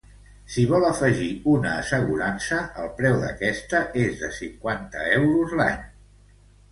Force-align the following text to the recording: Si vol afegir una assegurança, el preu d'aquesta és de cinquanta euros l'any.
Si 0.51 0.61
vol 0.69 0.83
afegir 0.85 1.27
una 1.51 1.73
assegurança, 1.81 2.57
el 2.83 2.89
preu 3.01 3.17
d'aquesta 3.25 3.81
és 4.05 4.15
de 4.23 4.31
cinquanta 4.39 5.05
euros 5.19 5.55
l'any. 5.61 5.85